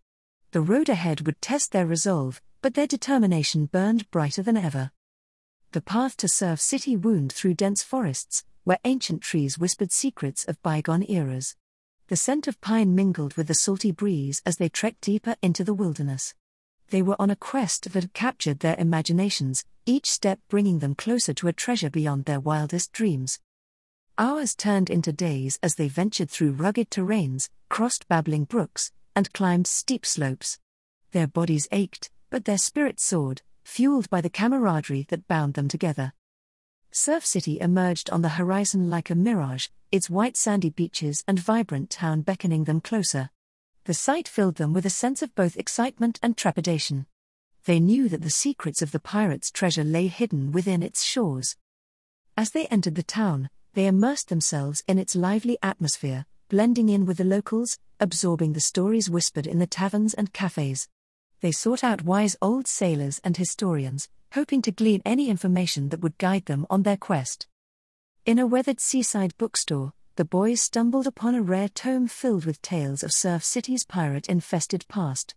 The 0.52 0.62
road 0.62 0.90
ahead 0.90 1.26
would 1.26 1.42
test 1.42 1.72
their 1.72 1.86
resolve, 1.86 2.42
but 2.62 2.74
their 2.74 2.88
determination 2.88 3.66
burned 3.66 4.10
brighter 4.10 4.42
than 4.42 4.58
ever. 4.58 4.92
The 5.74 5.82
path 5.82 6.16
to 6.18 6.28
Surf 6.28 6.60
City 6.62 6.96
wound 6.96 7.34
through 7.34 7.56
dense 7.56 7.84
forests, 7.84 8.44
where 8.64 8.80
ancient 8.86 9.22
trees 9.22 9.58
whispered 9.58 9.92
secrets 9.92 10.46
of 10.46 10.62
bygone 10.62 11.04
eras. 11.10 11.56
The 12.08 12.18
scent 12.18 12.48
of 12.48 12.60
pine 12.60 12.94
mingled 12.94 13.36
with 13.36 13.48
the 13.48 13.54
salty 13.54 13.92
breeze 13.92 14.42
as 14.46 14.58
they 14.58 14.68
trekked 14.68 15.02
deeper 15.02 15.36
into 15.42 15.64
the 15.64 15.74
wilderness. 15.74 16.36
They 16.90 17.02
were 17.02 17.16
on 17.20 17.30
a 17.30 17.36
quest 17.36 17.92
that 17.92 18.04
had 18.04 18.14
captured 18.14 18.60
their 18.60 18.76
imaginations, 18.78 19.64
each 19.86 20.12
step 20.12 20.40
bringing 20.50 20.80
them 20.80 20.96
closer 20.96 21.34
to 21.34 21.48
a 21.48 21.54
treasure 21.54 21.90
beyond 21.90 22.26
their 22.26 22.40
wildest 22.40 22.92
dreams. 22.92 23.40
Hours 24.18 24.54
turned 24.54 24.90
into 24.90 25.14
days 25.14 25.58
as 25.64 25.76
they 25.76 25.88
ventured 25.88 26.30
through 26.30 26.52
rugged 26.52 26.92
terrains, 26.92 27.50
crossed 27.70 28.08
babbling 28.08 28.44
brooks, 28.44 28.92
and 29.16 29.32
climbed 29.34 29.66
steep 29.66 30.06
slopes. 30.06 30.60
Their 31.12 31.28
bodies 31.28 31.68
ached, 31.72 32.12
but 32.30 32.46
their 32.46 32.58
spirits 32.58 33.04
soared, 33.04 33.42
fueled 33.64 34.10
by 34.10 34.22
the 34.22 34.30
camaraderie 34.30 35.06
that 35.10 35.28
bound 35.28 35.54
them 35.54 35.68
together. 35.68 36.14
Surf 36.96 37.26
City 37.26 37.60
emerged 37.60 38.12
on 38.12 38.22
the 38.22 38.30
horizon 38.30 38.88
like 38.88 39.10
a 39.10 39.16
mirage, 39.16 39.66
its 39.92 40.12
white 40.12 40.38
sandy 40.38 40.70
beaches 40.70 41.24
and 41.28 41.40
vibrant 41.40 41.90
town 41.90 42.22
beckoning 42.22 42.66
them 42.66 42.80
closer. 42.80 43.32
The 43.86 43.96
sight 43.96 44.28
filled 44.28 44.58
them 44.58 44.74
with 44.74 44.86
a 44.86 44.92
sense 44.92 45.24
of 45.24 45.34
both 45.34 45.58
excitement 45.58 46.20
and 46.22 46.38
trepidation. 46.38 47.08
They 47.66 47.80
knew 47.80 48.10
that 48.10 48.22
the 48.22 48.30
secrets 48.30 48.84
of 48.84 48.92
the 48.92 49.00
pirates' 49.00 49.50
treasure 49.50 49.84
lay 49.84 50.06
hidden 50.06 50.52
within 50.52 50.84
its 50.84 51.04
shores. 51.04 51.58
As 52.38 52.52
they 52.52 52.68
entered 52.68 52.94
the 52.94 53.02
town, 53.02 53.50
they 53.74 53.88
immersed 53.88 54.30
themselves 54.30 54.84
in 54.88 55.00
its 55.00 55.16
lively 55.16 55.58
atmosphere, 55.64 56.28
blending 56.48 56.90
in 56.90 57.08
with 57.08 57.18
the 57.18 57.24
locals, 57.24 57.80
absorbing 58.00 58.54
the 58.54 58.60
stories 58.60 59.10
whispered 59.10 59.48
in 59.48 59.58
the 59.58 59.66
taverns 59.66 60.14
and 60.14 60.32
cafes. 60.32 60.88
They 61.44 61.52
sought 61.52 61.84
out 61.84 62.06
wise 62.06 62.38
old 62.42 62.68
sailors 62.68 63.20
and 63.22 63.36
historians, 63.36 64.08
hoping 64.32 64.62
to 64.62 64.72
glean 64.72 65.02
any 65.04 65.28
information 65.28 65.90
that 65.90 66.00
would 66.00 66.18
guide 66.18 66.46
them 66.46 66.66
on 66.70 66.84
their 66.84 66.96
quest. 66.96 67.48
In 68.26 68.40
a 68.40 68.48
weathered 68.48 68.80
seaside 68.80 69.38
bookstore, 69.38 69.92
the 70.16 70.24
boys 70.24 70.62
stumbled 70.62 71.06
upon 71.06 71.36
a 71.36 71.42
rare 71.42 71.68
tome 71.68 72.08
filled 72.08 72.46
with 72.46 72.62
tales 72.62 73.04
of 73.04 73.12
Surf 73.12 73.44
City's 73.44 73.84
pirate 73.84 74.30
infested 74.30 74.86
past. 74.88 75.36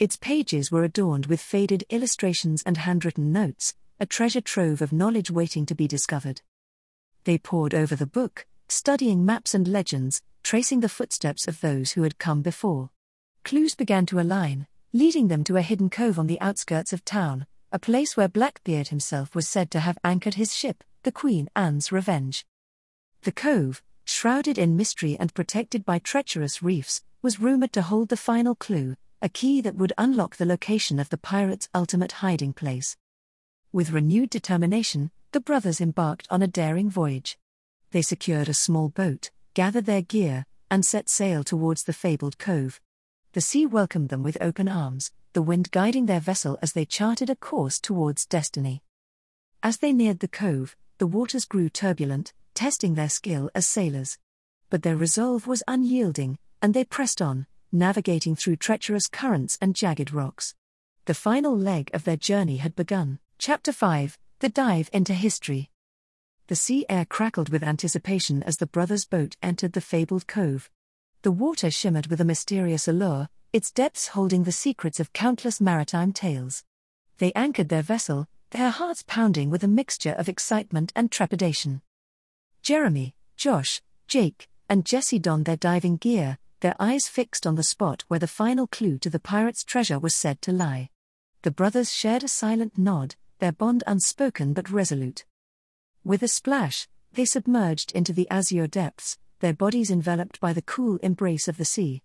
Its 0.00 0.16
pages 0.16 0.72
were 0.72 0.82
adorned 0.82 1.26
with 1.26 1.40
faded 1.40 1.84
illustrations 1.88 2.64
and 2.66 2.78
handwritten 2.78 3.30
notes, 3.30 3.74
a 4.00 4.06
treasure 4.06 4.40
trove 4.40 4.82
of 4.82 4.92
knowledge 4.92 5.30
waiting 5.30 5.64
to 5.66 5.74
be 5.76 5.86
discovered. 5.86 6.42
They 7.22 7.38
pored 7.38 7.74
over 7.74 7.94
the 7.94 8.08
book, 8.08 8.44
studying 8.68 9.24
maps 9.24 9.54
and 9.54 9.68
legends, 9.68 10.20
tracing 10.42 10.80
the 10.80 10.88
footsteps 10.88 11.46
of 11.46 11.60
those 11.60 11.92
who 11.92 12.02
had 12.02 12.18
come 12.18 12.42
before. 12.42 12.90
clues 13.44 13.76
began 13.76 14.04
to 14.06 14.18
align, 14.18 14.66
leading 14.94 15.26
them 15.26 15.42
to 15.42 15.56
a 15.56 15.62
hidden 15.62 15.90
cove 15.90 16.20
on 16.20 16.28
the 16.28 16.40
outskirts 16.40 16.92
of 16.92 17.04
town, 17.04 17.44
a 17.72 17.80
place 17.80 18.16
where 18.16 18.28
Blackbeard 18.28 18.88
himself 18.88 19.34
was 19.34 19.48
said 19.48 19.68
to 19.72 19.80
have 19.80 19.98
anchored 20.04 20.34
his 20.34 20.54
ship, 20.54 20.84
the 21.02 21.10
Queen 21.10 21.48
Anne's 21.56 21.90
Revenge. 21.90 22.46
The 23.22 23.32
cove, 23.32 23.82
shrouded 24.04 24.56
in 24.56 24.76
mystery 24.76 25.16
and 25.18 25.34
protected 25.34 25.84
by 25.84 25.98
treacherous 25.98 26.62
reefs, 26.62 27.02
was 27.22 27.40
rumored 27.40 27.72
to 27.72 27.82
hold 27.82 28.08
the 28.08 28.16
final 28.16 28.54
clue, 28.54 28.94
a 29.20 29.28
key 29.28 29.60
that 29.62 29.74
would 29.74 29.92
unlock 29.98 30.36
the 30.36 30.46
location 30.46 31.00
of 31.00 31.08
the 31.08 31.18
pirates' 31.18 31.68
ultimate 31.74 32.12
hiding 32.12 32.52
place. 32.52 32.96
With 33.72 33.90
renewed 33.90 34.30
determination, 34.30 35.10
the 35.32 35.40
brothers 35.40 35.80
embarked 35.80 36.28
on 36.30 36.40
a 36.40 36.46
daring 36.46 36.88
voyage. 36.88 37.36
They 37.90 38.02
secured 38.02 38.48
a 38.48 38.54
small 38.54 38.90
boat, 38.90 39.32
gathered 39.54 39.86
their 39.86 40.02
gear, 40.02 40.46
and 40.70 40.86
set 40.86 41.08
sail 41.08 41.42
towards 41.42 41.82
the 41.82 41.92
fabled 41.92 42.38
cove. 42.38 42.80
The 43.34 43.40
sea 43.40 43.66
welcomed 43.66 44.10
them 44.10 44.22
with 44.22 44.38
open 44.40 44.68
arms, 44.68 45.10
the 45.32 45.42
wind 45.42 45.72
guiding 45.72 46.06
their 46.06 46.20
vessel 46.20 46.56
as 46.62 46.72
they 46.72 46.84
charted 46.84 47.28
a 47.28 47.34
course 47.34 47.80
towards 47.80 48.26
destiny. 48.26 48.84
As 49.60 49.78
they 49.78 49.92
neared 49.92 50.20
the 50.20 50.28
cove, 50.28 50.76
the 50.98 51.08
waters 51.08 51.44
grew 51.44 51.68
turbulent, 51.68 52.32
testing 52.54 52.94
their 52.94 53.08
skill 53.08 53.50
as 53.52 53.66
sailors. 53.66 54.18
But 54.70 54.84
their 54.84 54.96
resolve 54.96 55.48
was 55.48 55.64
unyielding, 55.66 56.38
and 56.62 56.74
they 56.74 56.84
pressed 56.84 57.20
on, 57.20 57.48
navigating 57.72 58.36
through 58.36 58.54
treacherous 58.54 59.08
currents 59.08 59.58
and 59.60 59.74
jagged 59.74 60.12
rocks. 60.12 60.54
The 61.06 61.14
final 61.14 61.58
leg 61.58 61.90
of 61.92 62.04
their 62.04 62.16
journey 62.16 62.58
had 62.58 62.76
begun. 62.76 63.18
Chapter 63.38 63.72
5 63.72 64.16
The 64.38 64.48
Dive 64.48 64.88
into 64.92 65.12
History. 65.12 65.72
The 66.46 66.54
sea 66.54 66.86
air 66.88 67.04
crackled 67.04 67.48
with 67.48 67.64
anticipation 67.64 68.44
as 68.44 68.58
the 68.58 68.68
brothers' 68.68 69.04
boat 69.04 69.34
entered 69.42 69.72
the 69.72 69.80
fabled 69.80 70.28
cove. 70.28 70.70
The 71.24 71.32
water 71.32 71.70
shimmered 71.70 72.08
with 72.08 72.20
a 72.20 72.24
mysterious 72.26 72.86
allure, 72.86 73.30
its 73.50 73.70
depths 73.70 74.08
holding 74.08 74.44
the 74.44 74.52
secrets 74.52 75.00
of 75.00 75.14
countless 75.14 75.58
maritime 75.58 76.12
tales. 76.12 76.64
They 77.16 77.32
anchored 77.32 77.70
their 77.70 77.80
vessel, 77.80 78.28
their 78.50 78.68
hearts 78.68 79.02
pounding 79.06 79.48
with 79.48 79.64
a 79.64 79.66
mixture 79.66 80.12
of 80.12 80.28
excitement 80.28 80.92
and 80.94 81.10
trepidation. 81.10 81.80
Jeremy, 82.60 83.14
Josh, 83.38 83.80
Jake, 84.06 84.50
and 84.68 84.84
Jesse 84.84 85.18
donned 85.18 85.46
their 85.46 85.56
diving 85.56 85.96
gear, 85.96 86.36
their 86.60 86.76
eyes 86.78 87.08
fixed 87.08 87.46
on 87.46 87.54
the 87.54 87.62
spot 87.62 88.04
where 88.08 88.20
the 88.20 88.26
final 88.26 88.66
clue 88.66 88.98
to 88.98 89.08
the 89.08 89.18
pirate's 89.18 89.64
treasure 89.64 89.98
was 89.98 90.14
said 90.14 90.42
to 90.42 90.52
lie. 90.52 90.90
The 91.40 91.50
brothers 91.50 91.90
shared 91.90 92.22
a 92.22 92.28
silent 92.28 92.76
nod, 92.76 93.16
their 93.38 93.52
bond 93.52 93.82
unspoken 93.86 94.52
but 94.52 94.68
resolute. 94.68 95.24
With 96.04 96.22
a 96.22 96.28
splash, 96.28 96.86
they 97.14 97.24
submerged 97.24 97.92
into 97.92 98.12
the 98.12 98.28
azure 98.28 98.66
depths, 98.66 99.16
their 99.40 99.54
bodies 99.54 99.90
enveloped 99.90 100.40
by 100.40 100.52
the 100.52 100.62
cool 100.62 100.96
embrace 100.98 101.48
of 101.48 101.56
the 101.56 101.64
sea. 101.64 102.02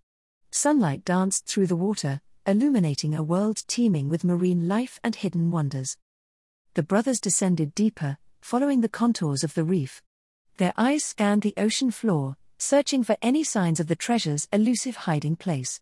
Sunlight 0.52 1.06
danced 1.06 1.46
through 1.46 1.68
the 1.68 1.76
water, 1.76 2.22
illuminating 2.46 3.14
a 3.14 3.24
world 3.24 3.64
teeming 3.68 4.10
with 4.10 4.24
marine 4.24 4.68
life 4.68 5.00
and 5.04 5.16
hidden 5.16 5.52
wonders. 5.52 5.98
The 6.74 6.84
brothers 6.84 7.20
descended 7.20 7.76
deeper, 7.76 8.18
following 8.42 8.82
the 8.82 8.90
contours 8.90 9.44
of 9.44 9.54
the 9.54 9.64
reef. 9.64 10.02
Their 10.58 10.74
eyes 10.78 11.04
scanned 11.04 11.42
the 11.42 11.54
ocean 11.58 11.92
floor, 11.92 12.38
searching 12.58 13.04
for 13.04 13.18
any 13.22 13.44
signs 13.44 13.80
of 13.80 13.88
the 13.88 13.96
treasure's 13.96 14.48
elusive 14.52 14.96
hiding 14.96 15.36
place. 15.36 15.82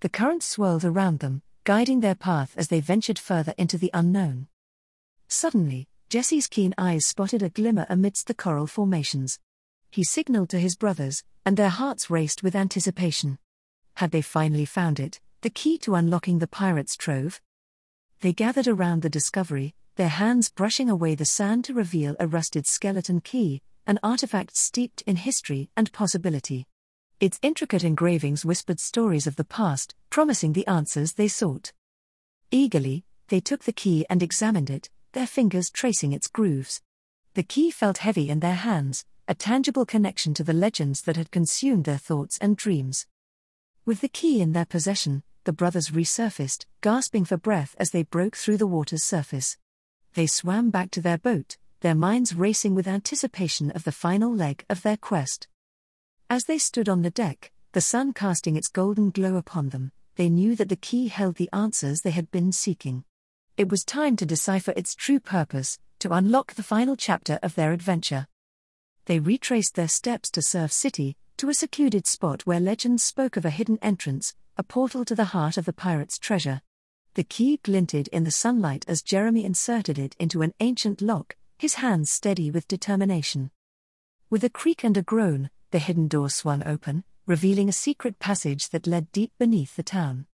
The 0.00 0.08
current 0.08 0.42
swirled 0.42 0.84
around 0.84 1.20
them, 1.20 1.42
guiding 1.64 2.00
their 2.00 2.14
path 2.14 2.54
as 2.56 2.68
they 2.68 2.80
ventured 2.80 3.18
further 3.18 3.54
into 3.56 3.78
the 3.78 3.90
unknown. 3.92 4.48
Suddenly, 5.28 5.88
Jesse's 6.08 6.46
keen 6.46 6.74
eyes 6.78 7.06
spotted 7.06 7.42
a 7.42 7.48
glimmer 7.48 7.86
amidst 7.88 8.26
the 8.26 8.34
coral 8.34 8.66
formations. 8.66 9.38
He 9.90 10.04
signaled 10.04 10.50
to 10.50 10.58
his 10.58 10.76
brothers, 10.76 11.24
and 11.44 11.56
their 11.56 11.70
hearts 11.70 12.10
raced 12.10 12.42
with 12.42 12.56
anticipation. 12.56 13.38
Had 13.94 14.10
they 14.10 14.22
finally 14.22 14.64
found 14.64 15.00
it, 15.00 15.20
the 15.40 15.50
key 15.50 15.78
to 15.78 15.94
unlocking 15.94 16.38
the 16.38 16.46
pirate's 16.46 16.96
trove? 16.96 17.40
They 18.20 18.32
gathered 18.32 18.68
around 18.68 19.02
the 19.02 19.10
discovery, 19.10 19.74
their 19.96 20.08
hands 20.08 20.50
brushing 20.50 20.90
away 20.90 21.14
the 21.14 21.24
sand 21.24 21.64
to 21.64 21.74
reveal 21.74 22.16
a 22.18 22.26
rusted 22.26 22.66
skeleton 22.66 23.20
key, 23.20 23.62
an 23.86 23.98
artifact 24.02 24.56
steeped 24.56 25.02
in 25.02 25.16
history 25.16 25.70
and 25.76 25.92
possibility. 25.92 26.66
Its 27.18 27.38
intricate 27.40 27.84
engravings 27.84 28.44
whispered 28.44 28.80
stories 28.80 29.26
of 29.26 29.36
the 29.36 29.44
past, 29.44 29.94
promising 30.10 30.52
the 30.52 30.66
answers 30.66 31.14
they 31.14 31.28
sought. 31.28 31.72
Eagerly, 32.50 33.04
they 33.28 33.40
took 33.40 33.64
the 33.64 33.72
key 33.72 34.04
and 34.10 34.22
examined 34.22 34.68
it, 34.68 34.90
their 35.12 35.26
fingers 35.26 35.70
tracing 35.70 36.12
its 36.12 36.28
grooves. 36.28 36.82
The 37.34 37.42
key 37.42 37.70
felt 37.70 37.98
heavy 37.98 38.28
in 38.28 38.40
their 38.40 38.54
hands, 38.54 39.04
a 39.28 39.34
tangible 39.34 39.84
connection 39.84 40.34
to 40.34 40.44
the 40.44 40.52
legends 40.52 41.02
that 41.02 41.16
had 41.16 41.32
consumed 41.32 41.84
their 41.84 41.98
thoughts 41.98 42.38
and 42.38 42.56
dreams. 42.56 43.06
With 43.84 44.00
the 44.00 44.08
key 44.08 44.40
in 44.40 44.52
their 44.52 44.64
possession, 44.64 45.24
the 45.44 45.52
brothers 45.52 45.90
resurfaced, 45.90 46.66
gasping 46.80 47.24
for 47.24 47.36
breath 47.36 47.74
as 47.78 47.90
they 47.90 48.04
broke 48.04 48.36
through 48.36 48.56
the 48.56 48.66
water's 48.66 49.02
surface. 49.02 49.56
They 50.14 50.26
swam 50.26 50.70
back 50.70 50.90
to 50.92 51.00
their 51.00 51.18
boat, 51.18 51.56
their 51.80 51.94
minds 51.94 52.34
racing 52.34 52.74
with 52.74 52.86
anticipation 52.86 53.70
of 53.72 53.84
the 53.84 53.92
final 53.92 54.32
leg 54.32 54.64
of 54.70 54.82
their 54.82 54.96
quest. 54.96 55.48
As 56.30 56.44
they 56.44 56.58
stood 56.58 56.88
on 56.88 57.02
the 57.02 57.10
deck, 57.10 57.52
the 57.72 57.80
sun 57.80 58.12
casting 58.12 58.56
its 58.56 58.68
golden 58.68 59.10
glow 59.10 59.36
upon 59.36 59.70
them, 59.70 59.92
they 60.14 60.28
knew 60.28 60.54
that 60.56 60.68
the 60.68 60.76
key 60.76 61.08
held 61.08 61.36
the 61.36 61.50
answers 61.52 62.00
they 62.00 62.10
had 62.10 62.30
been 62.30 62.52
seeking. 62.52 63.04
It 63.56 63.68
was 63.68 63.84
time 63.84 64.16
to 64.16 64.26
decipher 64.26 64.72
its 64.76 64.94
true 64.94 65.20
purpose, 65.20 65.78
to 65.98 66.12
unlock 66.12 66.54
the 66.54 66.62
final 66.62 66.96
chapter 66.96 67.38
of 67.42 67.54
their 67.54 67.72
adventure. 67.72 68.28
They 69.06 69.20
retraced 69.20 69.74
their 69.74 69.88
steps 69.88 70.30
to 70.32 70.42
Surf 70.42 70.72
City, 70.72 71.16
to 71.36 71.48
a 71.48 71.54
secluded 71.54 72.06
spot 72.06 72.42
where 72.44 72.60
legends 72.60 73.04
spoke 73.04 73.36
of 73.36 73.44
a 73.44 73.50
hidden 73.50 73.78
entrance, 73.80 74.34
a 74.56 74.62
portal 74.62 75.04
to 75.04 75.14
the 75.14 75.26
heart 75.26 75.56
of 75.56 75.64
the 75.64 75.72
pirate's 75.72 76.18
treasure. 76.18 76.60
The 77.14 77.24
key 77.24 77.60
glinted 77.62 78.08
in 78.08 78.24
the 78.24 78.30
sunlight 78.30 78.84
as 78.88 79.02
Jeremy 79.02 79.44
inserted 79.44 79.98
it 79.98 80.16
into 80.18 80.42
an 80.42 80.54
ancient 80.60 81.00
lock, 81.00 81.36
his 81.56 81.74
hands 81.74 82.10
steady 82.10 82.50
with 82.50 82.68
determination. 82.68 83.50
With 84.28 84.42
a 84.42 84.50
creak 84.50 84.82
and 84.82 84.96
a 84.96 85.02
groan, 85.02 85.50
the 85.70 85.78
hidden 85.78 86.08
door 86.08 86.28
swung 86.28 86.66
open, 86.66 87.04
revealing 87.26 87.68
a 87.68 87.72
secret 87.72 88.18
passage 88.18 88.70
that 88.70 88.86
led 88.86 89.12
deep 89.12 89.32
beneath 89.38 89.76
the 89.76 89.82
town. 89.82 90.26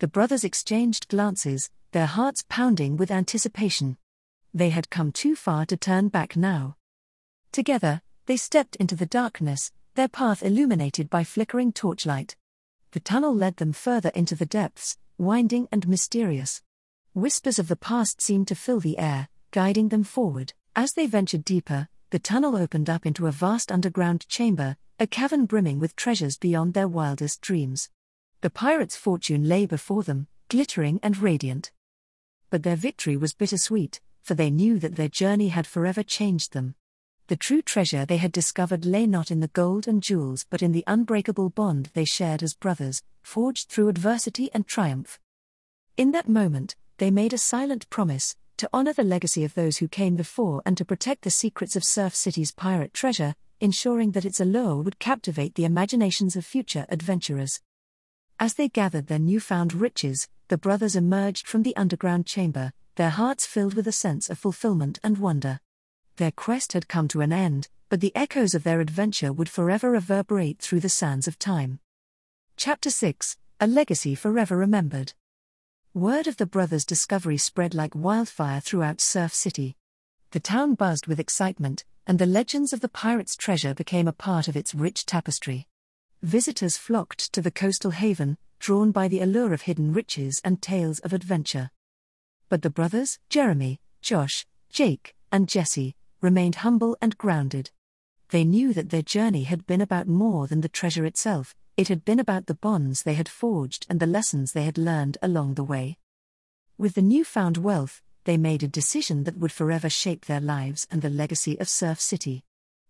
The 0.00 0.08
brothers 0.08 0.42
exchanged 0.42 1.08
glances, 1.08 1.70
their 1.92 2.06
hearts 2.06 2.44
pounding 2.48 2.96
with 2.96 3.10
anticipation. 3.10 3.98
They 4.52 4.70
had 4.70 4.90
come 4.90 5.12
too 5.12 5.36
far 5.36 5.64
to 5.66 5.76
turn 5.76 6.08
back 6.08 6.36
now. 6.36 6.76
Together, 7.52 8.02
they 8.26 8.36
stepped 8.36 8.76
into 8.76 8.94
the 8.94 9.06
darkness, 9.06 9.72
their 9.94 10.08
path 10.08 10.42
illuminated 10.42 11.08
by 11.08 11.24
flickering 11.24 11.72
torchlight. 11.72 12.36
The 12.90 13.00
tunnel 13.00 13.34
led 13.34 13.56
them 13.56 13.72
further 13.72 14.10
into 14.10 14.34
the 14.34 14.46
depths, 14.46 14.98
winding 15.16 15.68
and 15.72 15.88
mysterious. 15.88 16.62
Whispers 17.14 17.58
of 17.58 17.68
the 17.68 17.76
past 17.76 18.20
seemed 18.20 18.48
to 18.48 18.54
fill 18.54 18.80
the 18.80 18.98
air, 18.98 19.28
guiding 19.50 19.88
them 19.88 20.04
forward. 20.04 20.52
As 20.74 20.92
they 20.92 21.06
ventured 21.06 21.44
deeper, 21.44 21.88
the 22.10 22.18
tunnel 22.18 22.56
opened 22.56 22.90
up 22.90 23.06
into 23.06 23.26
a 23.26 23.32
vast 23.32 23.72
underground 23.72 24.28
chamber, 24.28 24.76
a 25.00 25.06
cavern 25.06 25.46
brimming 25.46 25.78
with 25.78 25.96
treasures 25.96 26.36
beyond 26.36 26.74
their 26.74 26.88
wildest 26.88 27.40
dreams. 27.40 27.88
The 28.42 28.50
pirates' 28.50 28.96
fortune 28.96 29.48
lay 29.48 29.66
before 29.66 30.02
them, 30.02 30.26
glittering 30.48 31.00
and 31.02 31.16
radiant. 31.18 31.72
But 32.50 32.62
their 32.62 32.76
victory 32.76 33.16
was 33.16 33.34
bittersweet, 33.34 34.00
for 34.22 34.34
they 34.34 34.50
knew 34.50 34.78
that 34.78 34.96
their 34.96 35.08
journey 35.08 35.48
had 35.48 35.66
forever 35.66 36.02
changed 36.02 36.52
them. 36.52 36.74
The 37.28 37.36
true 37.36 37.60
treasure 37.60 38.06
they 38.06 38.18
had 38.18 38.30
discovered 38.30 38.84
lay 38.84 39.04
not 39.04 39.32
in 39.32 39.40
the 39.40 39.48
gold 39.48 39.88
and 39.88 40.00
jewels 40.00 40.46
but 40.48 40.62
in 40.62 40.70
the 40.70 40.84
unbreakable 40.86 41.50
bond 41.50 41.90
they 41.92 42.04
shared 42.04 42.40
as 42.40 42.54
brothers, 42.54 43.02
forged 43.22 43.68
through 43.68 43.88
adversity 43.88 44.48
and 44.54 44.64
triumph. 44.64 45.18
In 45.96 46.12
that 46.12 46.28
moment, 46.28 46.76
they 46.98 47.10
made 47.10 47.32
a 47.32 47.38
silent 47.38 47.90
promise 47.90 48.36
to 48.58 48.70
honor 48.72 48.92
the 48.92 49.02
legacy 49.02 49.42
of 49.42 49.54
those 49.54 49.78
who 49.78 49.88
came 49.88 50.14
before 50.14 50.62
and 50.64 50.76
to 50.76 50.84
protect 50.84 51.22
the 51.22 51.30
secrets 51.30 51.74
of 51.74 51.82
Surf 51.82 52.14
City's 52.14 52.52
pirate 52.52 52.94
treasure, 52.94 53.34
ensuring 53.60 54.12
that 54.12 54.24
its 54.24 54.38
allure 54.38 54.80
would 54.82 55.00
captivate 55.00 55.56
the 55.56 55.64
imaginations 55.64 56.36
of 56.36 56.46
future 56.46 56.86
adventurers. 56.90 57.60
As 58.38 58.54
they 58.54 58.68
gathered 58.68 59.08
their 59.08 59.18
newfound 59.18 59.74
riches, 59.74 60.28
the 60.46 60.58
brothers 60.58 60.94
emerged 60.94 61.48
from 61.48 61.64
the 61.64 61.74
underground 61.74 62.26
chamber, 62.26 62.72
their 62.94 63.10
hearts 63.10 63.46
filled 63.46 63.74
with 63.74 63.88
a 63.88 63.92
sense 63.92 64.30
of 64.30 64.38
fulfillment 64.38 65.00
and 65.02 65.18
wonder. 65.18 65.58
Their 66.16 66.30
quest 66.30 66.72
had 66.72 66.88
come 66.88 67.08
to 67.08 67.20
an 67.20 67.30
end, 67.30 67.68
but 67.90 68.00
the 68.00 68.14
echoes 68.16 68.54
of 68.54 68.64
their 68.64 68.80
adventure 68.80 69.34
would 69.34 69.50
forever 69.50 69.90
reverberate 69.90 70.58
through 70.60 70.80
the 70.80 70.88
sands 70.88 71.28
of 71.28 71.38
time. 71.38 71.78
Chapter 72.56 72.88
6 72.88 73.36
A 73.60 73.66
Legacy 73.66 74.14
Forever 74.14 74.56
Remembered. 74.56 75.12
Word 75.92 76.26
of 76.26 76.38
the 76.38 76.46
brothers' 76.46 76.86
discovery 76.86 77.36
spread 77.36 77.74
like 77.74 77.94
wildfire 77.94 78.60
throughout 78.60 79.02
Surf 79.02 79.34
City. 79.34 79.76
The 80.30 80.40
town 80.40 80.74
buzzed 80.74 81.06
with 81.06 81.20
excitement, 81.20 81.84
and 82.06 82.18
the 82.18 82.24
legends 82.24 82.72
of 82.72 82.80
the 82.80 82.88
pirate's 82.88 83.36
treasure 83.36 83.74
became 83.74 84.08
a 84.08 84.12
part 84.12 84.48
of 84.48 84.56
its 84.56 84.74
rich 84.74 85.04
tapestry. 85.04 85.68
Visitors 86.22 86.78
flocked 86.78 87.30
to 87.34 87.42
the 87.42 87.50
coastal 87.50 87.90
haven, 87.90 88.38
drawn 88.58 88.90
by 88.90 89.06
the 89.06 89.20
allure 89.20 89.52
of 89.52 89.62
hidden 89.62 89.92
riches 89.92 90.40
and 90.42 90.62
tales 90.62 90.98
of 91.00 91.12
adventure. 91.12 91.70
But 92.48 92.62
the 92.62 92.70
brothers, 92.70 93.18
Jeremy, 93.28 93.80
Josh, 94.00 94.46
Jake, 94.70 95.14
and 95.30 95.46
Jesse, 95.46 95.94
remained 96.20 96.56
humble 96.56 96.96
and 97.00 97.18
grounded. 97.18 97.70
They 98.30 98.44
knew 98.44 98.72
that 98.72 98.90
their 98.90 99.02
journey 99.02 99.44
had 99.44 99.66
been 99.66 99.80
about 99.80 100.08
more 100.08 100.46
than 100.46 100.60
the 100.60 100.68
treasure 100.68 101.04
itself, 101.04 101.54
it 101.76 101.88
had 101.88 102.04
been 102.04 102.18
about 102.18 102.46
the 102.46 102.54
bonds 102.54 103.02
they 103.02 103.14
had 103.14 103.28
forged 103.28 103.86
and 103.88 104.00
the 104.00 104.06
lessons 104.06 104.52
they 104.52 104.64
had 104.64 104.78
learned 104.78 105.18
along 105.22 105.54
the 105.54 105.64
way. 105.64 105.98
With 106.78 106.94
the 106.94 107.02
newfound 107.02 107.58
wealth, 107.58 108.02
they 108.24 108.36
made 108.36 108.62
a 108.62 108.68
decision 108.68 109.24
that 109.24 109.38
would 109.38 109.52
forever 109.52 109.88
shape 109.88 110.24
their 110.24 110.40
lives 110.40 110.86
and 110.90 111.02
the 111.02 111.10
legacy 111.10 111.58
of 111.60 111.68
Surf 111.68 112.00
City. 112.00 112.44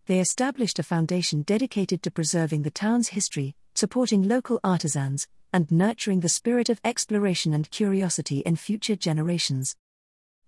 They 0.06 0.20
established 0.20 0.78
a 0.78 0.84
foundation 0.84 1.42
dedicated 1.42 2.02
to 2.02 2.10
preserving 2.10 2.62
the 2.62 2.70
town's 2.70 3.08
history, 3.08 3.56
supporting 3.74 4.22
local 4.22 4.60
artisans, 4.62 5.26
and 5.52 5.70
nurturing 5.70 6.20
the 6.20 6.28
spirit 6.28 6.68
of 6.68 6.80
exploration 6.84 7.52
and 7.52 7.70
curiosity 7.70 8.38
in 8.40 8.56
future 8.56 8.96
generations. 8.96 9.74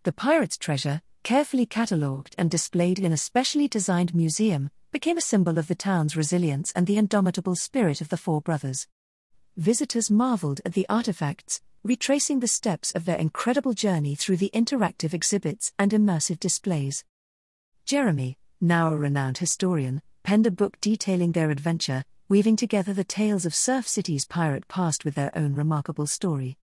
The 0.05 0.13
pirate's 0.13 0.57
treasure, 0.57 1.03
carefully 1.23 1.67
catalogued 1.67 2.35
and 2.39 2.51
displayed 2.51 2.99
in 2.99 3.13
a 3.13 3.17
specially 3.17 3.69
designed 3.69 4.15
museum, 4.15 4.71
became 4.93 5.19
a 5.19 5.23
symbol 5.23 5.59
of 5.59 5.69
the 5.69 5.75
town's 5.75 6.17
resilience 6.17 6.73
and 6.73 6.87
the 6.87 6.97
indomitable 6.97 7.55
spirit 7.55 8.01
of 8.01 8.09
the 8.09 8.17
four 8.17 8.41
brothers. 8.41 8.87
Visitors 9.57 10.11
marveled 10.11 10.61
at 10.65 10.73
the 10.73 10.87
artifacts, 10.89 11.61
retracing 11.83 12.41
the 12.41 12.49
steps 12.49 12.93
of 12.95 13.05
their 13.05 13.19
incredible 13.19 13.73
journey 13.73 14.15
through 14.15 14.37
the 14.37 14.51
interactive 14.55 15.13
exhibits 15.13 15.73
and 15.79 15.93
immersive 15.93 16.39
displays. 16.41 17.05
Jeremy, 17.85 18.39
now 18.61 18.93
a 18.93 18.97
renowned 18.97 19.39
historian, 19.39 20.03
penned 20.23 20.47
a 20.47 20.51
book 20.51 20.81
detailing 20.81 21.33
their 21.33 21.51
adventure, 21.51 22.05
weaving 22.29 22.57
together 22.57 22.93
the 22.93 23.05
tales 23.05 23.47
of 23.47 23.55
Surf 23.55 23.89
City's 23.89 24.27
pirate 24.27 24.69
past 24.69 25.05
with 25.05 25.15
their 25.15 25.37
own 25.37 25.55
remarkable 25.55 26.07
story. 26.07 26.59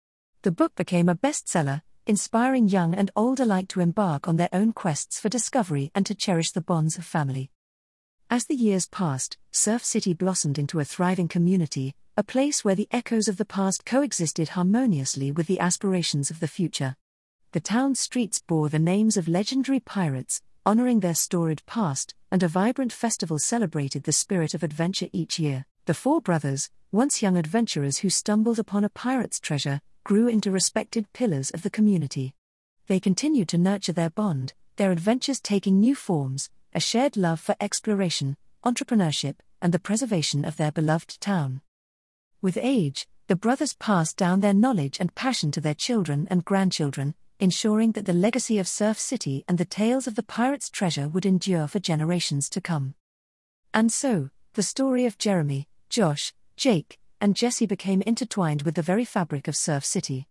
The 0.42 0.52
book 0.52 0.74
became 0.76 1.08
a 1.08 1.16
bestseller, 1.16 1.84
inspiring 2.06 2.68
young 2.68 2.94
and 2.94 3.12
old 3.16 3.40
alike 3.40 3.68
to 3.70 3.80
embark 3.80 4.28
on 4.28 4.38
their 4.38 4.50
own 4.52 4.74
quests 4.74 5.20
for 5.20 5.30
discovery 5.30 5.92
and 5.94 6.06
to 6.06 6.16
cherish 6.16 6.52
the 6.52 6.62
bonds 6.62 6.98
of 6.98 7.06
family. 7.06 7.52
As 8.30 8.46
the 8.46 8.56
years 8.56 8.88
passed, 8.88 9.38
Surf 9.52 9.84
City 9.84 10.14
blossomed 10.14 10.58
into 10.58 10.80
a 10.80 10.86
thriving 10.86 11.28
community, 11.28 11.96
a 12.18 12.24
place 12.24 12.64
where 12.64 12.76
the 12.76 12.88
echoes 12.92 13.28
of 13.28 13.38
the 13.38 13.46
past 13.46 13.86
coexisted 13.86 14.50
harmoniously 14.50 15.32
with 15.32 15.48
the 15.48 15.60
aspirations 15.60 16.30
of 16.30 16.40
the 16.40 16.48
future. 16.48 16.96
The 17.52 17.60
town's 17.60 18.00
streets 18.00 18.40
bore 18.40 18.70
the 18.70 18.80
names 18.80 19.18
of 19.18 19.28
legendary 19.28 19.80
pirates, 19.80 20.42
honoring 20.66 21.02
their 21.02 21.16
storied 21.16 21.66
past, 21.66 22.16
and 22.32 22.42
a 22.44 22.48
vibrant 22.48 22.94
festival 22.94 23.40
celebrated 23.40 24.04
the 24.04 24.12
spirit 24.12 24.54
of 24.54 24.64
adventure 24.64 25.08
each 25.12 25.40
year. 25.40 25.66
The 25.86 25.94
four 25.94 26.22
brothers, 26.22 26.70
once 26.92 27.22
young 27.22 27.38
adventurers 27.38 27.98
who 27.98 28.10
stumbled 28.10 28.60
upon 28.60 28.84
a 28.84 28.90
pirate's 28.90 29.40
treasure, 29.40 29.82
grew 30.04 30.28
into 30.28 30.52
respected 30.52 31.12
pillars 31.14 31.52
of 31.52 31.62
the 31.62 31.70
community. 31.70 32.34
They 32.88 33.00
continued 33.00 33.48
to 33.50 33.58
nurture 33.58 33.94
their 33.94 34.10
bond, 34.10 34.54
their 34.78 34.92
adventures 34.92 35.40
taking 35.40 35.80
new 35.80 35.96
forms, 35.96 36.50
a 36.74 36.80
shared 36.80 37.16
love 37.18 37.40
for 37.40 37.56
exploration, 37.60 38.38
entrepreneurship, 38.66 39.36
and 39.62 39.74
the 39.74 39.80
preservation 39.80 40.44
of 40.44 40.58
their 40.58 40.72
beloved 40.72 41.20
town. 41.22 41.62
With 42.42 42.58
age, 42.62 43.08
the 43.28 43.36
brothers 43.36 43.74
passed 43.74 44.18
down 44.18 44.40
their 44.40 44.54
knowledge 44.54 45.00
and 45.00 45.16
passion 45.16 45.52
to 45.52 45.62
their 45.62 45.74
children 45.74 46.28
and 46.30 46.44
grandchildren, 46.44 47.14
ensuring 47.40 47.94
that 47.94 48.06
the 48.06 48.14
legacy 48.14 48.60
of 48.60 48.68
Surf 48.68 49.00
City 49.00 49.44
and 49.48 49.58
the 49.58 49.66
tales 49.66 50.08
of 50.08 50.16
the 50.16 50.24
pirate's 50.24 50.70
treasure 50.70 51.08
would 51.08 51.26
endure 51.26 51.68
for 51.68 51.80
generations 51.80 52.50
to 52.50 52.62
come. 52.62 52.96
And 53.74 53.92
so, 53.92 54.30
the 54.54 54.64
story 54.64 55.06
of 55.06 55.18
Jeremy, 55.18 55.68
Josh, 55.90 56.34
Jake, 56.58 57.00
and 57.22 57.36
Jesse 57.36 57.68
became 57.68 58.02
intertwined 58.02 58.64
with 58.64 58.74
the 58.74 58.82
very 58.82 59.06
fabric 59.06 59.48
of 59.48 59.56
Surf 59.56 59.86
City. 59.86 60.28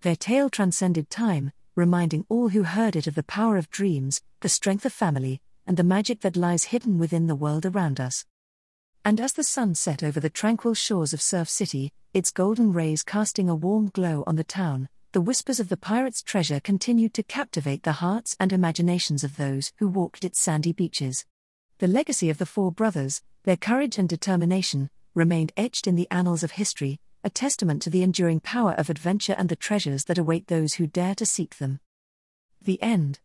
Their 0.00 0.16
tale 0.16 0.48
transcended 0.48 1.10
time, 1.10 1.52
reminding 1.76 2.24
all 2.30 2.48
who 2.48 2.62
heard 2.62 2.96
it 2.96 3.06
of 3.06 3.14
the 3.14 3.22
power 3.22 3.58
of 3.58 3.70
dreams, 3.70 4.22
the 4.40 4.48
strength 4.48 4.86
of 4.86 4.92
family, 4.92 5.42
and 5.66 5.76
the 5.76 5.84
magic 5.84 6.22
that 6.22 6.36
lies 6.36 6.64
hidden 6.64 6.98
within 6.98 7.26
the 7.26 7.34
world 7.34 7.66
around 7.66 8.00
us. 8.00 8.24
And 9.04 9.20
as 9.20 9.34
the 9.34 9.44
sun 9.44 9.74
set 9.74 10.02
over 10.02 10.18
the 10.18 10.30
tranquil 10.30 10.72
shores 10.72 11.12
of 11.12 11.20
Surf 11.20 11.48
City, 11.48 11.92
its 12.14 12.30
golden 12.30 12.72
rays 12.72 13.02
casting 13.02 13.48
a 13.48 13.54
warm 13.54 13.90
glow 13.90 14.24
on 14.26 14.36
the 14.36 14.44
town, 14.44 14.88
the 15.12 15.20
whispers 15.20 15.60
of 15.60 15.68
the 15.68 15.76
pirate's 15.76 16.22
treasure 16.22 16.60
continued 16.60 17.12
to 17.14 17.22
captivate 17.22 17.82
the 17.82 17.92
hearts 17.92 18.34
and 18.40 18.52
imaginations 18.52 19.24
of 19.24 19.36
those 19.36 19.72
who 19.76 19.88
walked 19.88 20.24
its 20.24 20.40
sandy 20.40 20.72
beaches. 20.72 21.26
The 21.78 21.86
legacy 21.86 22.30
of 22.30 22.38
the 22.38 22.46
four 22.46 22.72
brothers, 22.72 23.22
their 23.44 23.56
courage 23.56 23.98
and 23.98 24.08
determination, 24.08 24.90
remained 25.14 25.52
etched 25.56 25.86
in 25.86 25.96
the 25.96 26.08
annals 26.10 26.42
of 26.42 26.52
history, 26.52 27.00
a 27.24 27.30
testament 27.30 27.82
to 27.82 27.90
the 27.90 28.02
enduring 28.02 28.40
power 28.40 28.72
of 28.72 28.88
adventure 28.88 29.34
and 29.36 29.48
the 29.48 29.56
treasures 29.56 30.04
that 30.04 30.18
await 30.18 30.46
those 30.46 30.74
who 30.74 30.86
dare 30.86 31.14
to 31.16 31.26
seek 31.26 31.58
them. 31.58 31.80
The 32.62 32.82
end. 32.82 33.18